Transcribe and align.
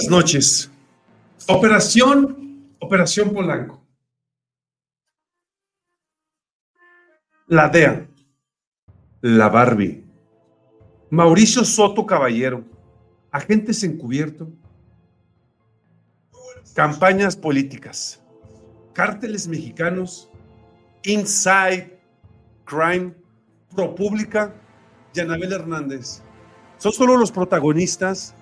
Buenas 0.00 0.10
noches. 0.10 0.70
Operación, 1.46 2.74
Operación 2.78 3.34
Polanco. 3.34 3.84
La 7.48 7.68
DEA, 7.68 8.08
la 9.20 9.50
Barbie, 9.50 10.02
Mauricio 11.10 11.66
Soto 11.66 12.06
Caballero, 12.06 12.64
agentes 13.30 13.84
encubierto, 13.84 14.48
campañas 16.74 17.36
políticas, 17.36 18.22
cárteles 18.94 19.48
mexicanos, 19.48 20.30
Inside, 21.02 22.00
Crime, 22.64 23.14
ProPública 23.76 24.54
y 25.12 25.20
Anabel 25.20 25.52
Hernández. 25.52 26.22
Son 26.78 26.90
solo 26.90 27.18
los 27.18 27.30
protagonistas 27.30 28.34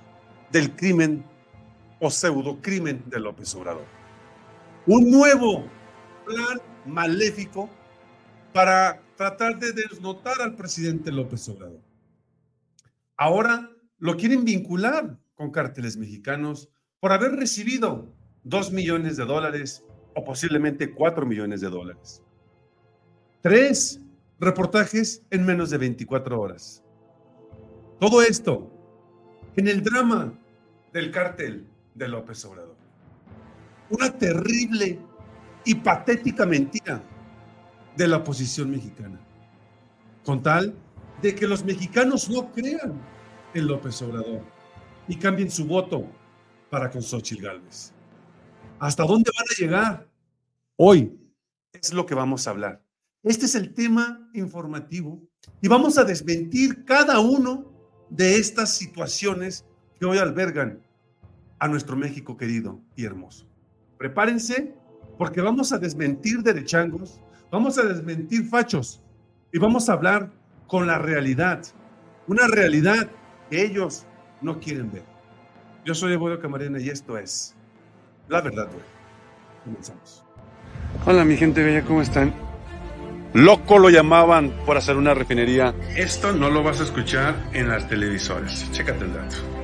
del 0.52 0.70
crimen 0.76 1.24
o 2.00 2.10
pseudocrimen 2.10 3.02
de 3.06 3.20
López 3.20 3.54
Obrador. 3.54 3.86
Un 4.86 5.10
nuevo 5.10 5.64
plan 6.24 6.60
maléfico 6.86 7.68
para 8.52 9.02
tratar 9.16 9.58
de 9.58 9.72
desnotar 9.72 10.40
al 10.40 10.54
presidente 10.54 11.10
López 11.10 11.48
Obrador. 11.48 11.80
Ahora 13.16 13.70
lo 13.98 14.16
quieren 14.16 14.44
vincular 14.44 15.18
con 15.34 15.50
cárteles 15.50 15.96
mexicanos 15.96 16.68
por 17.00 17.12
haber 17.12 17.32
recibido 17.32 18.12
dos 18.44 18.72
millones 18.72 19.16
de 19.16 19.24
dólares 19.24 19.84
o 20.14 20.24
posiblemente 20.24 20.94
cuatro 20.94 21.26
millones 21.26 21.60
de 21.60 21.68
dólares. 21.68 22.22
Tres 23.42 24.00
reportajes 24.40 25.22
en 25.30 25.44
menos 25.44 25.70
de 25.70 25.78
24 25.78 26.40
horas. 26.40 26.82
Todo 28.00 28.22
esto 28.22 28.72
en 29.56 29.68
el 29.68 29.82
drama 29.82 30.32
del 30.92 31.10
cártel 31.10 31.66
de 31.98 32.08
López 32.08 32.44
Obrador. 32.44 32.76
Una 33.90 34.16
terrible 34.16 34.98
y 35.64 35.74
patética 35.74 36.46
mentira 36.46 37.02
de 37.96 38.08
la 38.08 38.18
oposición 38.18 38.70
mexicana, 38.70 39.20
con 40.24 40.42
tal 40.42 40.74
de 41.20 41.34
que 41.34 41.46
los 41.46 41.64
mexicanos 41.64 42.30
no 42.30 42.52
crean 42.52 42.92
en 43.54 43.66
López 43.66 44.00
Obrador 44.02 44.42
y 45.08 45.16
cambien 45.16 45.50
su 45.50 45.66
voto 45.66 46.06
para 46.70 46.90
con 46.90 47.02
Xochitl 47.02 47.42
Gálvez. 47.42 47.92
¿Hasta 48.78 49.04
dónde 49.04 49.32
van 49.36 49.46
a 49.50 49.60
llegar? 49.60 50.08
Hoy 50.76 51.18
es 51.72 51.92
lo 51.92 52.06
que 52.06 52.14
vamos 52.14 52.46
a 52.46 52.50
hablar. 52.50 52.82
Este 53.24 53.46
es 53.46 53.56
el 53.56 53.74
tema 53.74 54.30
informativo 54.32 55.20
y 55.60 55.66
vamos 55.66 55.98
a 55.98 56.04
desmentir 56.04 56.84
cada 56.84 57.18
uno 57.18 57.72
de 58.10 58.36
estas 58.36 58.76
situaciones 58.76 59.64
que 59.98 60.06
hoy 60.06 60.18
albergan 60.18 60.87
a 61.58 61.68
nuestro 61.68 61.96
México 61.96 62.36
querido 62.36 62.80
y 62.96 63.04
hermoso. 63.04 63.46
Prepárense 63.98 64.74
porque 65.16 65.40
vamos 65.40 65.72
a 65.72 65.78
desmentir 65.78 66.42
derechangos, 66.42 67.20
vamos 67.50 67.78
a 67.78 67.82
desmentir 67.82 68.44
fachos 68.48 69.02
y 69.52 69.58
vamos 69.58 69.88
a 69.88 69.94
hablar 69.94 70.30
con 70.66 70.86
la 70.86 70.98
realidad, 70.98 71.62
una 72.26 72.46
realidad 72.46 73.08
que 73.50 73.64
ellos 73.64 74.06
no 74.40 74.60
quieren 74.60 74.92
ver. 74.92 75.04
Yo 75.84 75.94
soy 75.94 76.12
Evoyo 76.12 76.40
Camarena 76.40 76.80
y 76.80 76.90
esto 76.90 77.18
es 77.18 77.56
La 78.28 78.40
Verdad, 78.40 78.66
güey. 78.66 78.84
Comenzamos. 79.64 80.24
Hola 81.06 81.24
mi 81.24 81.36
gente 81.36 81.62
bella, 81.62 81.82
¿cómo 81.82 82.02
están? 82.02 82.32
Loco 83.34 83.78
lo 83.78 83.90
llamaban 83.90 84.50
por 84.64 84.76
hacer 84.76 84.96
una 84.96 85.14
refinería. 85.14 85.74
Esto 85.96 86.32
no 86.32 86.50
lo 86.50 86.62
vas 86.62 86.80
a 86.80 86.84
escuchar 86.84 87.34
en 87.52 87.68
las 87.68 87.88
televisoras. 87.88 88.70
Chécate 88.72 89.04
el 89.04 89.12
dato. 89.12 89.57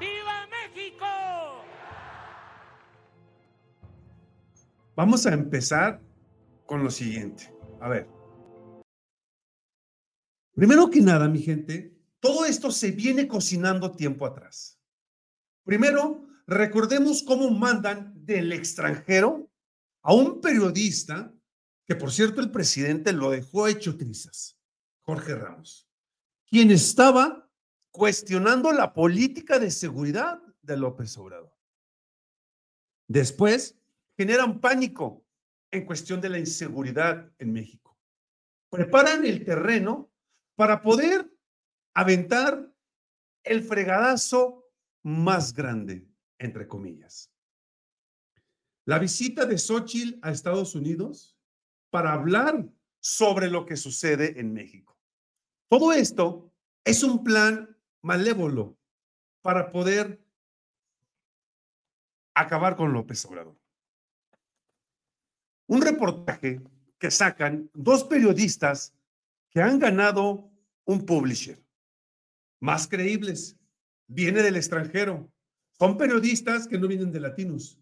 ¡Viva 0.00 0.46
México! 0.46 1.06
Vamos 4.94 5.26
a 5.26 5.32
empezar 5.32 6.00
con 6.66 6.82
lo 6.82 6.90
siguiente. 6.90 7.52
A 7.80 7.88
ver. 7.88 8.08
Primero 10.54 10.90
que 10.90 11.00
nada, 11.00 11.28
mi 11.28 11.40
gente, 11.40 11.96
todo 12.20 12.44
esto 12.44 12.70
se 12.70 12.90
viene 12.90 13.28
cocinando 13.28 13.92
tiempo 13.92 14.26
atrás. 14.26 14.78
Primero, 15.64 16.26
recordemos 16.46 17.22
cómo 17.22 17.50
mandan 17.50 18.12
del 18.24 18.52
extranjero 18.52 19.48
a 20.02 20.14
un 20.14 20.40
periodista, 20.40 21.32
que 21.86 21.94
por 21.94 22.10
cierto 22.10 22.40
el 22.40 22.50
presidente 22.50 23.12
lo 23.12 23.30
dejó 23.30 23.68
hecho 23.68 23.96
trizas, 23.96 24.58
Jorge 25.02 25.34
Ramos, 25.34 25.88
quien 26.46 26.70
estaba 26.70 27.47
cuestionando 27.98 28.70
la 28.70 28.94
política 28.94 29.58
de 29.58 29.72
seguridad 29.72 30.40
de 30.62 30.76
López 30.76 31.18
Obrador. 31.18 31.52
Después, 33.08 33.76
generan 34.16 34.60
pánico 34.60 35.26
en 35.72 35.84
cuestión 35.84 36.20
de 36.20 36.28
la 36.28 36.38
inseguridad 36.38 37.28
en 37.38 37.52
México. 37.52 37.98
Preparan 38.70 39.26
el 39.26 39.44
terreno 39.44 40.12
para 40.54 40.80
poder 40.80 41.28
aventar 41.92 42.72
el 43.42 43.64
fregadazo 43.64 44.64
más 45.02 45.52
grande, 45.52 46.06
entre 46.38 46.68
comillas. 46.68 47.32
La 48.84 49.00
visita 49.00 49.44
de 49.44 49.58
Xochitl 49.58 50.20
a 50.22 50.30
Estados 50.30 50.76
Unidos 50.76 51.36
para 51.90 52.12
hablar 52.12 52.64
sobre 53.00 53.50
lo 53.50 53.66
que 53.66 53.76
sucede 53.76 54.38
en 54.38 54.52
México. 54.52 54.96
Todo 55.68 55.92
esto 55.92 56.52
es 56.84 57.02
un 57.02 57.24
plan 57.24 57.74
malévolo 58.02 58.76
para 59.42 59.70
poder 59.70 60.20
acabar 62.34 62.76
con 62.76 62.92
López 62.92 63.24
Obrador. 63.24 63.56
Un 65.66 65.82
reportaje 65.82 66.62
que 66.98 67.10
sacan 67.10 67.70
dos 67.74 68.04
periodistas 68.04 68.94
que 69.50 69.60
han 69.60 69.78
ganado 69.78 70.50
un 70.84 71.04
publisher, 71.04 71.62
más 72.60 72.88
creíbles, 72.88 73.56
viene 74.06 74.42
del 74.42 74.56
extranjero. 74.56 75.30
Son 75.78 75.96
periodistas 75.96 76.66
que 76.66 76.78
no 76.78 76.88
vienen 76.88 77.12
de 77.12 77.20
latinos. 77.20 77.78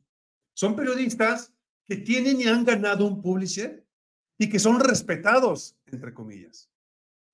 Son 0.54 0.74
periodistas 0.74 1.52
que 1.84 1.96
tienen 1.96 2.40
y 2.40 2.44
han 2.44 2.64
ganado 2.64 3.06
un 3.06 3.22
publisher 3.22 3.86
y 4.38 4.48
que 4.48 4.58
son 4.58 4.80
respetados, 4.80 5.76
entre 5.86 6.12
comillas, 6.12 6.70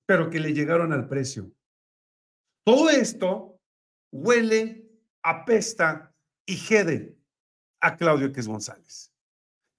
pero 0.05 0.29
que 0.29 0.39
le 0.39 0.53
llegaron 0.53 0.93
al 0.93 1.07
precio. 1.07 1.51
Todo 2.63 2.89
esto 2.89 3.59
huele, 4.11 4.89
apesta 5.21 6.13
y 6.45 6.55
jede 6.55 7.17
a 7.79 7.95
Claudio 7.95 8.27
X 8.27 8.47
González, 8.47 9.11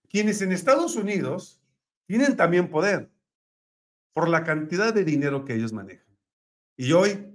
quienes 0.08 0.42
en 0.42 0.52
Estados 0.52 0.96
Unidos 0.96 1.60
tienen 2.06 2.36
también 2.36 2.68
poder 2.68 3.10
por 4.12 4.28
la 4.28 4.44
cantidad 4.44 4.92
de 4.92 5.04
dinero 5.04 5.44
que 5.44 5.54
ellos 5.54 5.72
manejan. 5.72 6.16
Y 6.76 6.92
hoy, 6.92 7.26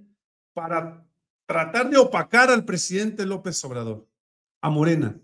para 0.54 1.06
tratar 1.46 1.90
de 1.90 1.98
opacar 1.98 2.50
al 2.50 2.66
presidente 2.66 3.26
López 3.26 3.64
Obrador, 3.66 4.08
a 4.62 4.70
Morena, 4.70 5.20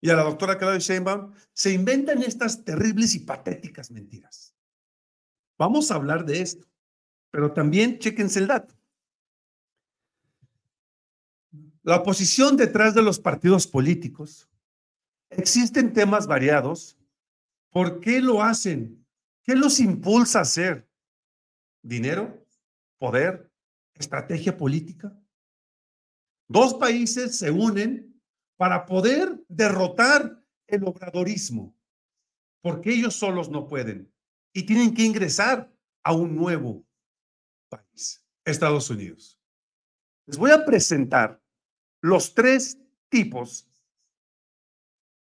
y 0.00 0.10
a 0.10 0.14
la 0.14 0.22
doctora 0.22 0.56
Claudia 0.56 0.78
Sheinbaum, 0.78 1.34
se 1.52 1.72
inventan 1.72 2.22
estas 2.22 2.64
terribles 2.64 3.14
y 3.14 3.20
patéticas 3.20 3.90
mentiras. 3.90 4.54
Vamos 5.58 5.90
a 5.90 5.96
hablar 5.96 6.24
de 6.24 6.40
esto, 6.40 6.66
pero 7.30 7.52
también 7.52 7.98
chequense 7.98 8.38
el 8.38 8.46
dato. 8.46 8.74
La 11.90 11.96
oposición 11.96 12.56
detrás 12.56 12.94
de 12.94 13.02
los 13.02 13.18
partidos 13.18 13.66
políticos, 13.66 14.48
existen 15.28 15.92
temas 15.92 16.28
variados. 16.28 16.96
¿Por 17.68 17.98
qué 17.98 18.20
lo 18.20 18.44
hacen? 18.44 19.04
¿Qué 19.42 19.56
los 19.56 19.80
impulsa 19.80 20.38
a 20.38 20.42
hacer? 20.42 20.88
¿Dinero? 21.82 22.46
¿Poder? 22.96 23.50
¿Estrategia 23.94 24.56
política? 24.56 25.20
Dos 26.46 26.74
países 26.74 27.36
se 27.36 27.50
unen 27.50 28.22
para 28.56 28.86
poder 28.86 29.44
derrotar 29.48 30.40
el 30.68 30.84
obradorismo, 30.84 31.76
porque 32.62 32.92
ellos 32.92 33.16
solos 33.16 33.50
no 33.50 33.66
pueden 33.66 34.14
y 34.52 34.62
tienen 34.62 34.94
que 34.94 35.02
ingresar 35.02 35.68
a 36.04 36.12
un 36.12 36.36
nuevo 36.36 36.86
país, 37.68 38.24
Estados 38.44 38.88
Unidos. 38.90 39.40
Les 40.26 40.36
voy 40.38 40.52
a 40.52 40.64
presentar 40.64 41.39
los 42.00 42.34
tres 42.34 42.78
tipos 43.08 43.68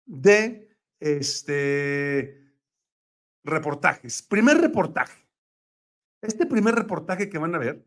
de 0.05 0.77
este 0.99 2.53
reportajes. 3.43 4.21
Primer 4.21 4.57
reportaje. 4.57 5.27
Este 6.21 6.45
primer 6.45 6.75
reportaje 6.75 7.29
que 7.29 7.37
van 7.37 7.55
a 7.55 7.59
ver, 7.59 7.85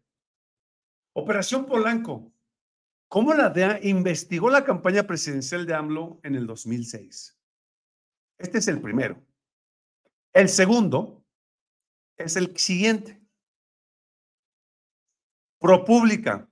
Operación 1.15 1.67
Polanco, 1.67 2.33
cómo 3.09 3.35
la 3.35 3.51
DEA 3.51 3.81
investigó 3.83 4.49
la 4.49 4.65
campaña 4.65 5.03
presidencial 5.03 5.67
de 5.67 5.75
AMLO 5.75 6.21
en 6.23 6.35
el 6.35 6.47
2006. 6.47 7.39
Este 8.39 8.59
es 8.59 8.69
el 8.69 8.81
primero. 8.81 9.23
El 10.33 10.49
segundo 10.49 11.23
es 12.17 12.37
el 12.37 12.57
siguiente. 12.57 13.21
ProPública. 15.61 16.51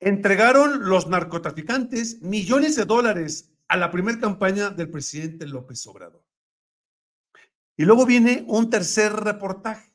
Entregaron 0.00 0.88
los 0.88 1.08
narcotraficantes 1.08 2.22
millones 2.22 2.76
de 2.76 2.86
dólares 2.86 3.52
a 3.68 3.76
la 3.76 3.90
primera 3.90 4.18
campaña 4.18 4.70
del 4.70 4.90
presidente 4.90 5.46
López 5.46 5.86
Obrador. 5.86 6.24
Y 7.76 7.84
luego 7.84 8.06
viene 8.06 8.44
un 8.48 8.68
tercer 8.70 9.12
reportaje. 9.12 9.94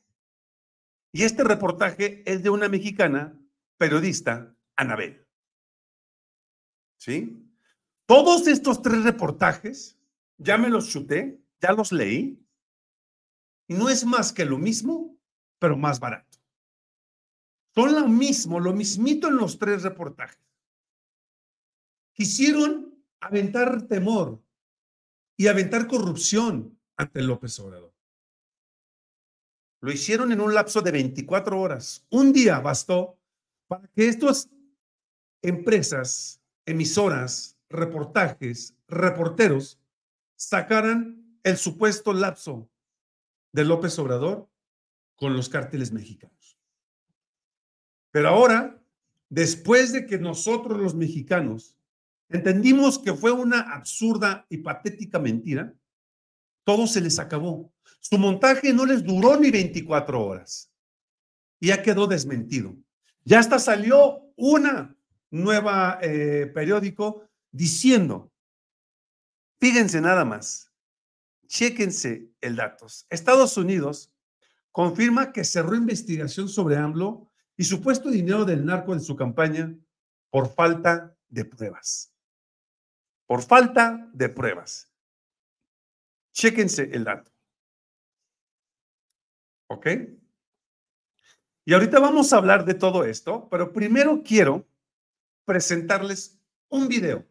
Y 1.11 1.23
este 1.23 1.43
reportaje 1.43 2.23
es 2.25 2.43
de 2.43 2.49
una 2.49 2.69
mexicana 2.69 3.39
periodista, 3.77 4.55
Anabel. 4.75 5.25
¿Sí? 6.97 7.45
Todos 8.05 8.47
estos 8.47 8.81
tres 8.81 9.03
reportajes, 9.03 9.99
ya 10.37 10.57
me 10.57 10.69
los 10.69 10.89
chuté, 10.89 11.41
ya 11.59 11.71
los 11.71 11.91
leí, 11.91 12.45
y 13.67 13.73
no 13.73 13.89
es 13.89 14.05
más 14.05 14.31
que 14.31 14.45
lo 14.45 14.57
mismo, 14.57 15.17
pero 15.59 15.75
más 15.77 15.99
barato. 15.99 16.24
Son 17.75 17.93
lo 17.93 18.07
mismo, 18.07 18.59
lo 18.59 18.73
mismito 18.73 19.27
en 19.27 19.35
los 19.35 19.59
tres 19.59 19.83
reportajes. 19.83 20.39
Quisieron 22.13 23.03
aventar 23.19 23.81
temor 23.87 24.41
y 25.35 25.47
aventar 25.47 25.85
corrupción 25.87 26.79
ante 26.95 27.21
López 27.21 27.59
Obrador. 27.59 27.93
Lo 29.81 29.91
hicieron 29.91 30.31
en 30.31 30.39
un 30.39 30.53
lapso 30.53 30.81
de 30.81 30.91
24 30.91 31.59
horas. 31.59 32.05
Un 32.09 32.31
día 32.31 32.59
bastó 32.59 33.19
para 33.67 33.87
que 33.89 34.07
estas 34.07 34.49
empresas, 35.41 36.41
emisoras, 36.65 37.57
reportajes, 37.69 38.73
reporteros, 38.87 39.79
sacaran 40.37 41.39
el 41.43 41.57
supuesto 41.57 42.13
lapso 42.13 42.69
de 43.51 43.65
López 43.65 43.99
Obrador 43.99 44.49
con 45.17 45.35
los 45.35 45.49
cárteles 45.49 45.91
mexicanos. 45.91 46.34
Pero 48.15 48.29
ahora, 48.29 48.81
después 49.27 49.91
de 49.91 50.05
que 50.05 50.17
nosotros 50.17 50.79
los 50.79 50.95
mexicanos 50.95 51.75
entendimos 52.29 52.97
que 52.97 53.13
fue 53.13 53.33
una 53.33 53.59
absurda 53.59 54.45
y 54.47 54.59
patética 54.59 55.19
mentira, 55.19 55.73
todo 56.63 56.87
se 56.87 57.01
les 57.01 57.19
acabó. 57.19 57.73
Su 57.99 58.17
montaje 58.17 58.71
no 58.71 58.85
les 58.85 59.03
duró 59.03 59.37
ni 59.37 59.51
24 59.51 60.25
horas. 60.25 60.71
Y 61.59 61.67
ya 61.67 61.83
quedó 61.83 62.07
desmentido. 62.07 62.73
Ya 63.25 63.39
hasta 63.39 63.59
salió 63.59 64.31
una 64.37 64.95
nueva 65.29 65.99
eh, 66.01 66.49
periódico 66.55 67.27
diciendo, 67.51 68.31
fíjense 69.59 69.99
nada 69.99 70.23
más, 70.23 70.71
chéquense 71.47 72.29
el 72.39 72.55
datos. 72.55 73.07
Estados 73.09 73.57
Unidos 73.57 74.09
confirma 74.71 75.33
que 75.33 75.43
cerró 75.43 75.75
investigación 75.75 76.47
sobre 76.47 76.77
AMLO 76.77 77.29
y 77.57 77.63
supuesto 77.63 78.09
dinero 78.09 78.45
del 78.45 78.65
narco 78.65 78.93
en 78.93 79.01
su 79.01 79.15
campaña 79.15 79.73
por 80.29 80.53
falta 80.53 81.15
de 81.29 81.45
pruebas. 81.45 82.13
Por 83.25 83.41
falta 83.41 84.09
de 84.13 84.29
pruebas. 84.29 84.91
Chéquense 86.33 86.89
el 86.91 87.05
dato. 87.05 87.31
¿Ok? 89.67 89.87
Y 91.65 91.73
ahorita 91.73 91.99
vamos 91.99 92.31
a 92.31 92.37
hablar 92.37 92.65
de 92.65 92.75
todo 92.75 93.05
esto, 93.05 93.47
pero 93.49 93.73
primero 93.73 94.21
quiero 94.23 94.67
presentarles 95.45 96.39
un 96.69 96.87
video. 96.87 97.25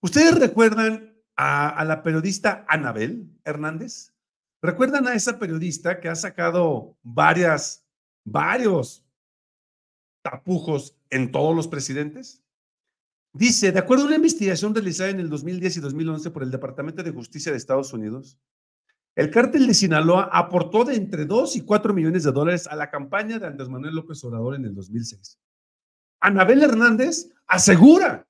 ¿Ustedes 0.00 0.38
recuerdan 0.38 1.14
a, 1.36 1.84
la 1.84 2.02
periodista 2.02 2.64
Anabel 2.68 3.28
Hernández? 3.44 4.14
¿Recuerdan 4.62 5.08
a 5.08 5.14
esa 5.14 5.38
periodista 5.38 6.00
que 6.00 6.08
ha 6.08 6.14
sacado 6.14 6.96
varias, 7.02 7.84
varios 8.24 9.03
tapujos 10.24 10.96
en 11.10 11.30
todos 11.30 11.54
los 11.54 11.68
presidentes? 11.68 12.42
Dice, 13.32 13.72
de 13.72 13.78
acuerdo 13.78 14.04
a 14.04 14.06
una 14.06 14.16
investigación 14.16 14.74
realizada 14.74 15.10
en 15.10 15.20
el 15.20 15.28
2010 15.28 15.76
y 15.76 15.80
2011 15.80 16.30
por 16.30 16.42
el 16.42 16.50
Departamento 16.50 17.02
de 17.02 17.10
Justicia 17.10 17.52
de 17.52 17.58
Estados 17.58 17.92
Unidos, 17.92 18.38
el 19.16 19.30
cártel 19.30 19.66
de 19.66 19.74
Sinaloa 19.74 20.30
aportó 20.32 20.84
de 20.84 20.96
entre 20.96 21.24
2 21.24 21.56
y 21.56 21.60
4 21.60 21.92
millones 21.92 22.24
de 22.24 22.32
dólares 22.32 22.66
a 22.66 22.74
la 22.74 22.90
campaña 22.90 23.38
de 23.38 23.46
Andrés 23.46 23.68
Manuel 23.68 23.94
López 23.94 24.24
Obrador 24.24 24.54
en 24.54 24.64
el 24.64 24.74
2006. 24.74 25.38
Anabel 26.20 26.62
Hernández 26.62 27.30
asegura, 27.46 28.26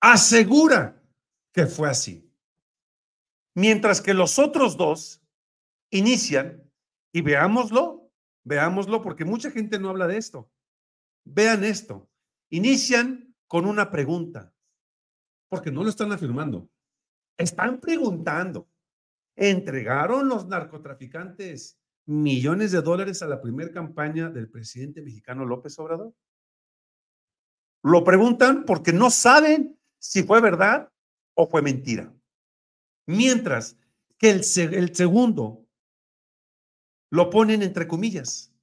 asegura 0.00 1.02
que 1.52 1.66
fue 1.66 1.88
así. 1.90 2.30
Mientras 3.54 4.00
que 4.00 4.14
los 4.14 4.38
otros 4.38 4.76
dos 4.76 5.22
inician, 5.90 6.62
y 7.12 7.20
veámoslo, 7.20 8.01
veámoslo, 8.44 9.02
porque 9.02 9.24
mucha 9.24 9.50
gente 9.50 9.78
no 9.78 9.90
habla 9.90 10.06
de 10.06 10.16
esto. 10.16 10.50
Vean 11.24 11.64
esto. 11.64 12.08
Inician 12.50 13.34
con 13.46 13.66
una 13.66 13.90
pregunta, 13.90 14.52
porque 15.48 15.70
no 15.70 15.82
lo 15.82 15.90
están 15.90 16.12
afirmando. 16.12 16.68
Están 17.36 17.80
preguntando. 17.80 18.68
¿Entregaron 19.34 20.28
los 20.28 20.46
narcotraficantes 20.46 21.78
millones 22.06 22.72
de 22.72 22.82
dólares 22.82 23.22
a 23.22 23.28
la 23.28 23.40
primera 23.40 23.70
campaña 23.72 24.28
del 24.28 24.50
presidente 24.50 25.02
mexicano 25.02 25.46
López 25.46 25.78
Obrador? 25.78 26.14
Lo 27.82 28.04
preguntan 28.04 28.64
porque 28.64 28.92
no 28.92 29.10
saben 29.10 29.78
si 29.98 30.22
fue 30.22 30.40
verdad 30.40 30.90
o 31.34 31.48
fue 31.48 31.62
mentira. 31.62 32.12
Mientras 33.06 33.76
que 34.18 34.30
el, 34.30 34.44
segundo 34.94 35.61
lo 37.12 37.28
ponen 37.28 37.62
entre 37.62 37.86
comillas. 37.86 38.54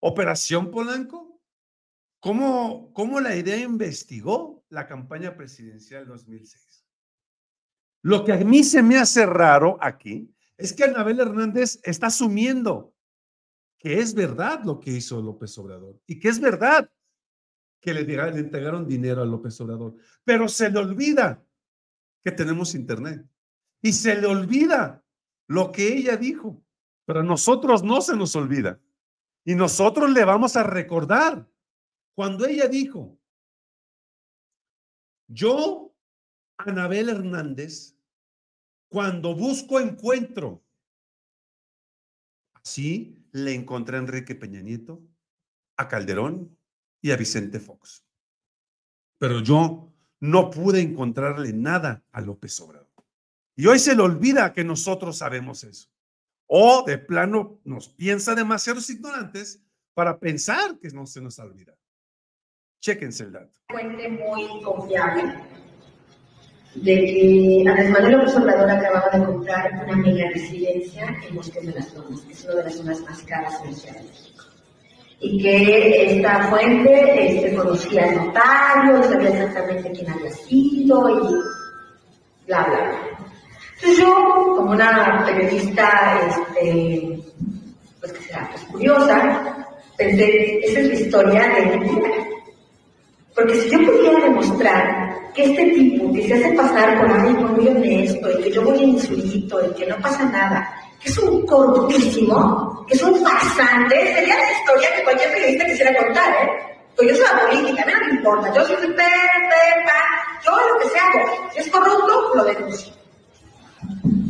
Operación 0.00 0.70
Polanco. 0.70 1.38
¿Cómo, 2.20 2.90
¿Cómo 2.94 3.20
la 3.20 3.36
idea 3.36 3.58
investigó 3.58 4.64
la 4.70 4.86
campaña 4.86 5.36
presidencial 5.36 6.06
2006? 6.06 6.86
Lo 8.02 8.24
que 8.24 8.32
a 8.32 8.36
mí 8.38 8.64
se 8.64 8.82
me 8.82 8.96
hace 8.96 9.26
raro 9.26 9.76
aquí 9.80 10.34
es 10.56 10.72
que 10.72 10.84
Anabel 10.84 11.20
Hernández 11.20 11.80
está 11.82 12.06
asumiendo 12.06 12.94
que 13.78 13.98
es 13.98 14.14
verdad 14.14 14.62
lo 14.64 14.80
que 14.80 14.92
hizo 14.92 15.20
López 15.20 15.58
Obrador 15.58 16.00
y 16.06 16.18
que 16.18 16.28
es 16.28 16.40
verdad 16.40 16.90
que 17.80 17.92
le, 17.92 18.04
le 18.04 18.40
entregaron 18.40 18.88
dinero 18.88 19.20
a 19.20 19.26
López 19.26 19.60
Obrador, 19.60 19.96
pero 20.24 20.48
se 20.48 20.70
le 20.70 20.78
olvida 20.78 21.44
que 22.24 22.32
tenemos 22.32 22.74
internet 22.74 23.26
y 23.82 23.92
se 23.92 24.18
le 24.18 24.28
olvida 24.28 25.04
lo 25.46 25.72
que 25.72 25.92
ella 25.92 26.16
dijo, 26.16 26.64
pero 27.04 27.20
a 27.20 27.24
nosotros 27.24 27.82
no 27.82 28.00
se 28.00 28.16
nos 28.16 28.34
olvida 28.36 28.80
y 29.44 29.54
nosotros 29.54 30.10
le 30.10 30.24
vamos 30.24 30.56
a 30.56 30.62
recordar 30.62 31.48
cuando 32.14 32.46
ella 32.46 32.68
dijo, 32.68 33.18
yo 35.28 35.94
Anabel 36.58 37.08
Hernández, 37.08 37.96
cuando 38.88 39.34
busco 39.34 39.80
encuentro. 39.80 40.62
Así 42.54 43.26
le 43.32 43.54
encontré 43.54 43.96
a 43.96 44.00
Enrique 44.00 44.34
Peña 44.34 44.60
Nieto, 44.60 45.02
a 45.76 45.88
Calderón 45.88 46.56
y 47.00 47.10
a 47.10 47.16
Vicente 47.16 47.58
Fox. 47.58 48.04
Pero 49.18 49.40
yo 49.40 49.92
no 50.20 50.50
pude 50.50 50.80
encontrarle 50.80 51.52
nada 51.52 52.04
a 52.12 52.20
López 52.20 52.60
Obrador. 52.60 52.88
Y 53.56 53.66
hoy 53.66 53.78
se 53.78 53.96
le 53.96 54.02
olvida 54.02 54.52
que 54.52 54.64
nosotros 54.64 55.18
sabemos 55.18 55.64
eso. 55.64 55.88
O 56.46 56.84
de 56.86 56.98
plano 56.98 57.60
nos 57.64 57.88
piensa 57.88 58.34
demasiados 58.34 58.90
ignorantes 58.90 59.62
para 59.94 60.18
pensar 60.18 60.78
que 60.78 60.88
no 60.88 61.06
se 61.06 61.20
nos 61.20 61.38
olvida. 61.38 61.74
Chéquense 62.80 63.24
el 63.24 63.32
dato. 63.32 63.58
Fuente 63.68 64.08
muy 64.08 64.62
confiable 64.62 65.34
de 66.74 66.94
que 66.94 67.64
Andrés 67.68 67.90
Manuel 67.90 68.12
López 68.12 68.36
Obrador 68.36 68.70
acababa 68.70 69.10
de 69.18 69.24
comprar 69.24 69.84
una 69.84 69.96
mega 69.96 70.30
residencia 70.30 71.16
en 71.28 71.34
Bosques 71.36 71.66
de 71.66 71.72
las 71.72 71.94
Lomas, 71.94 72.20
que 72.22 72.32
es 72.32 72.44
una 72.44 72.54
de 72.54 72.64
las 72.64 72.74
zonas 72.74 73.00
más 73.02 73.22
caras 73.22 73.60
en 73.64 73.74
Ciudad 73.74 73.96
de 73.96 74.08
México. 74.08 74.44
Y 75.20 75.42
que 75.42 76.16
esta 76.16 76.48
fuente 76.48 77.36
este, 77.36 77.54
conocía 77.54 78.04
al 78.04 78.26
notario, 78.26 79.02
sabía 79.04 79.28
exactamente 79.28 79.92
quién 79.92 80.10
había 80.10 80.30
sido 80.30 81.08
y 81.08 82.46
bla, 82.46 82.64
bla, 82.64 82.66
bla. 82.66 83.31
Entonces 83.82 84.04
yo, 84.04 84.14
como 84.56 84.70
una 84.70 85.24
periodista, 85.26 86.20
este, 86.28 87.18
pues 87.98 88.12
que 88.12 88.20
será, 88.20 88.48
pues 88.52 88.62
curiosa, 88.66 89.66
pensé, 89.96 90.60
esa 90.64 90.80
es 90.80 90.88
la 90.88 90.94
historia 90.94 91.48
de 91.48 91.78
mi 91.78 91.88
vida. 91.88 92.10
Porque 93.34 93.56
si 93.56 93.70
yo 93.70 93.78
pudiera 93.78 94.20
demostrar 94.20 95.18
que 95.34 95.44
este 95.46 95.64
tipo 95.70 96.12
que 96.12 96.28
se 96.28 96.34
hace 96.34 96.52
pasar 96.52 97.00
por 97.00 97.10
alguien 97.10 97.44
muy 97.44 97.66
honesto 97.66 98.30
y 98.30 98.42
que 98.44 98.52
yo 98.52 98.62
voy 98.62 98.84
en 98.84 98.90
insulito 98.90 99.60
y 99.66 99.74
que 99.74 99.86
no 99.86 99.96
pasa 99.96 100.24
nada, 100.26 100.76
que 101.00 101.08
es 101.08 101.18
un 101.18 101.44
corruptísimo, 101.44 102.84
que 102.86 102.94
es 102.94 103.02
un 103.02 103.20
pasante, 103.20 104.14
sería 104.14 104.36
la 104.36 104.52
historia 104.52 104.94
que 104.94 105.02
cualquier 105.02 105.32
periodista 105.32 105.66
quisiera 105.66 106.04
contar, 106.04 106.32
¿eh? 106.34 106.48
Pues 106.94 107.08
yo 107.08 107.16
soy 107.16 107.24
la 107.24 107.48
política, 107.48 107.82
a 107.82 107.86
mí 107.86 107.92
no 107.94 108.06
me 108.06 108.14
importa, 108.14 108.54
yo 108.54 108.64
soy 108.64 108.76
pepa, 108.76 110.00
yo 110.44 110.52
lo 110.52 110.78
que 110.78 110.88
sea 110.90 111.50
Si 111.52 111.58
es 111.58 111.68
corrupto, 111.68 112.32
lo 112.36 112.44
denuncio. 112.44 113.01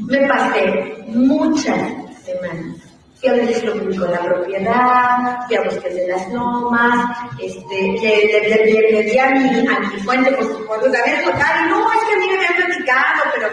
Me 0.06 0.28
pasé 0.28 1.04
muchas 1.08 1.80
semanas 2.24 2.92
fui 3.22 3.30
al 3.30 3.46
registro 3.46 3.74
público 3.74 4.04
de 4.04 4.10
la 4.10 4.24
propiedad, 4.24 5.46
fui 5.46 5.56
a 5.56 5.62
bosques 5.62 5.94
de 5.94 6.08
las 6.08 6.32
lomas, 6.32 7.18
este, 7.40 7.92
le, 8.02 8.26
le, 8.26 8.90
le, 8.90 9.02
di 9.04 9.16
a 9.16 9.30
mi, 9.30 9.66
a 9.68 10.04
fuente, 10.04 10.32
por 10.32 10.44
supuesto, 10.44 10.90
de 10.90 10.98
haber 10.98 11.22
total, 11.22 11.70
no, 11.70 11.92
es 11.92 12.00
que 12.00 12.14
a 12.14 12.18
mí 12.18 12.26
me 12.26 12.34
habían 12.34 12.54
platicado, 12.56 13.22
pero 13.32 13.48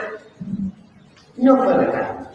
no 1.37 1.57
fue 1.63 1.77
verdad. 1.77 2.28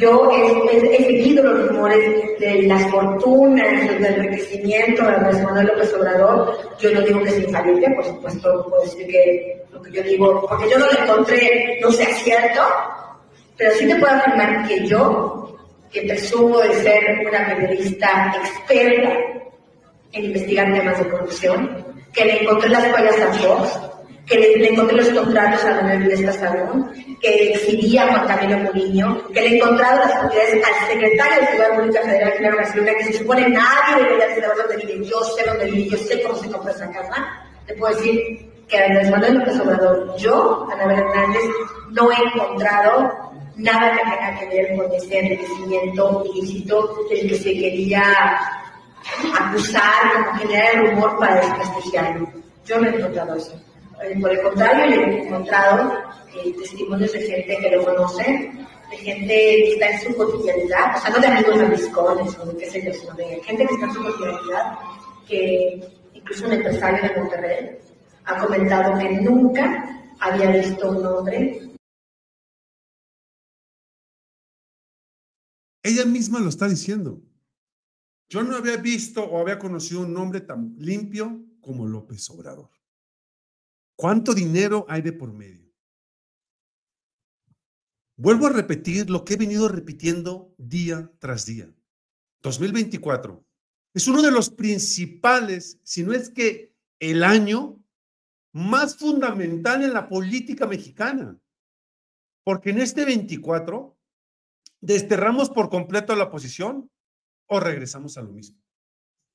Yo 0.00 0.30
he, 0.30 0.76
he, 0.76 1.04
seguido 1.04 1.42
los 1.44 1.68
rumores 1.68 2.38
de 2.38 2.62
las 2.62 2.90
fortunas, 2.90 3.88
del 3.88 4.04
enriquecimiento 4.04 5.02
de 5.02 5.10
Andrés 5.10 5.42
Manuel 5.42 5.66
López 5.66 5.94
Obrador. 5.94 6.58
Yo 6.78 6.90
no 6.92 7.02
digo 7.02 7.22
que 7.22 7.30
sea 7.30 7.44
infalible, 7.44 7.90
por 7.90 8.04
supuesto, 8.06 8.66
puedo 8.70 8.82
decir 8.82 9.06
que 9.06 9.62
lo 9.70 9.82
que 9.82 9.92
yo 9.92 10.02
digo, 10.02 10.46
porque 10.48 10.70
yo 10.70 10.78
no 10.78 10.86
lo 10.86 11.02
encontré, 11.02 11.78
no 11.82 11.92
sea 11.92 12.06
cierto, 12.14 12.62
pero 13.58 13.74
sí 13.74 13.86
te 13.86 13.96
puedo 13.96 14.14
afirmar 14.14 14.66
que 14.66 14.86
yo, 14.86 15.58
que 15.92 16.02
presumo 16.02 16.60
de 16.60 16.72
ser 16.82 17.28
una 17.28 17.46
periodista 17.46 18.34
experta 18.42 19.12
en 20.12 20.24
investigar 20.24 20.72
temas 20.72 20.98
de 20.98 21.10
corrupción, 21.10 21.84
que 22.14 22.24
le 22.24 22.42
encontré 22.42 22.70
las 22.70 22.86
fallas 22.90 23.20
a 23.20 23.32
Fox, 23.34 23.80
que 24.30 24.38
le, 24.38 24.68
encontré 24.68 24.96
los 24.96 25.08
contratos 25.08 25.64
a 25.64 25.74
Manuel 25.74 26.04
Vilesta 26.04 26.32
Salón, 26.32 26.92
que 27.20 27.52
exhibía 27.52 28.04
a 28.04 28.12
Juan 28.12 28.28
Camilo 28.28 28.58
Muriño, 28.58 29.26
que 29.34 29.40
le 29.40 29.48
he 29.48 29.56
encontrado 29.56 29.98
las 29.98 30.18
propiedades 30.20 30.64
al 30.64 30.88
secretario 30.88 31.40
de 31.40 31.46
Seguridad 31.46 31.76
Pública 31.76 32.02
Federal, 32.02 32.32
Genaro 32.34 32.56
García 32.58 32.94
que 32.96 33.04
se 33.04 33.12
supone 33.14 33.48
nadie 33.48 34.04
debería 34.04 34.28
saber 34.28 34.50
dónde 34.56 34.86
vive. 34.86 35.04
Yo 35.04 35.24
sé 35.24 35.44
dónde 35.44 35.64
vive, 35.66 35.90
yo 35.90 35.98
sé 35.98 36.22
cómo 36.22 36.36
se 36.36 36.48
compró 36.48 36.70
esa 36.70 36.90
casa. 36.92 37.28
Te 37.66 37.74
puedo 37.74 37.96
decir 37.96 38.52
que 38.68 38.78
Andrés 38.78 39.10
Manuel 39.10 39.38
López 39.38 39.60
Obrador, 39.60 40.16
yo, 40.16 40.68
Ana 40.72 40.94
Hernández, 40.94 41.42
no 41.90 42.12
he 42.12 42.16
encontrado 42.32 43.32
nada 43.56 43.90
que 43.90 43.98
tenga 43.98 44.38
que 44.38 44.46
ver 44.46 44.76
con 44.76 44.94
ese 44.94 45.18
enriquecimiento 45.18 46.24
ilícito 46.32 46.98
del 47.10 47.28
que 47.28 47.34
se 47.36 47.52
quería 47.52 48.38
acusar, 49.40 50.24
como 50.24 50.38
generar 50.38 50.74
el 50.76 50.90
rumor 50.92 51.18
para 51.18 51.34
desprestigiarlo. 51.34 52.28
Yo 52.64 52.78
no 52.78 52.86
he 52.86 52.94
encontrado 52.94 53.34
eso. 53.34 53.69
Por 54.20 54.30
el 54.30 54.42
contrario, 54.42 55.02
he 55.02 55.26
encontrado 55.26 55.92
eh, 56.34 56.54
testimonios 56.58 57.12
de 57.12 57.20
gente 57.20 57.58
que 57.58 57.76
lo 57.76 57.84
conoce, 57.84 58.50
de 58.90 58.96
gente 58.96 59.26
que 59.26 59.72
está 59.72 59.90
en 59.90 60.00
su 60.00 60.16
cotidianidad, 60.16 60.96
o 60.96 61.00
sea, 61.00 61.10
no 61.10 61.20
de 61.20 61.26
amigos 61.26 61.60
amiscones 61.60 62.38
o 62.38 62.46
de 62.46 62.56
qué 62.56 62.70
sé 62.70 62.84
yo, 62.84 62.92
sino 62.94 63.14
de 63.14 63.40
gente 63.42 63.66
que 63.66 63.74
está 63.74 63.86
en 63.86 63.92
su 63.92 64.02
cotidianidad, 64.02 64.78
que 65.28 65.80
incluso 66.14 66.46
un 66.46 66.52
empresario 66.52 67.02
de 67.02 67.20
Monterrey 67.20 67.78
ha 68.24 68.38
comentado 68.38 68.98
que 68.98 69.08
nunca 69.20 70.02
había 70.20 70.50
visto 70.50 70.90
un 70.90 71.04
hombre 71.04 71.70
Ella 75.82 76.04
misma 76.04 76.40
lo 76.40 76.48
está 76.48 76.68
diciendo. 76.68 77.22
Yo 78.28 78.42
no 78.42 78.56
había 78.56 78.76
visto 78.76 79.24
o 79.24 79.40
había 79.40 79.58
conocido 79.58 80.02
un 80.02 80.16
hombre 80.16 80.42
tan 80.42 80.74
limpio 80.78 81.42
como 81.60 81.86
López 81.86 82.28
Obrador. 82.30 82.70
¿Cuánto 84.00 84.32
dinero 84.32 84.86
hay 84.88 85.02
de 85.02 85.12
por 85.12 85.30
medio? 85.30 85.70
Vuelvo 88.16 88.46
a 88.46 88.50
repetir 88.50 89.10
lo 89.10 89.26
que 89.26 89.34
he 89.34 89.36
venido 89.36 89.68
repitiendo 89.68 90.54
día 90.56 91.12
tras 91.18 91.44
día. 91.44 91.70
2024 92.40 93.44
es 93.92 94.08
uno 94.08 94.22
de 94.22 94.30
los 94.30 94.48
principales, 94.48 95.78
si 95.82 96.02
no 96.02 96.14
es 96.14 96.30
que 96.30 96.74
el 96.98 97.22
año 97.22 97.78
más 98.52 98.96
fundamental 98.96 99.84
en 99.84 99.92
la 99.92 100.08
política 100.08 100.66
mexicana. 100.66 101.38
Porque 102.42 102.70
en 102.70 102.80
este 102.80 103.04
24 103.04 103.98
desterramos 104.80 105.50
por 105.50 105.68
completo 105.68 106.16
la 106.16 106.24
oposición 106.24 106.90
o 107.48 107.60
regresamos 107.60 108.16
a 108.16 108.22
lo 108.22 108.32
mismo. 108.32 108.58